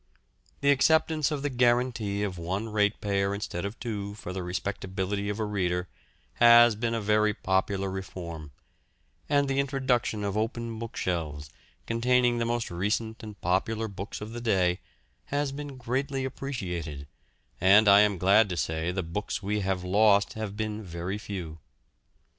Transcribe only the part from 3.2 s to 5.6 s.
instead of two for the respectability of a